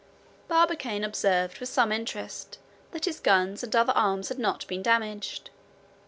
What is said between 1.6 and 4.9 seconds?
some interest that his guns and other arms had not been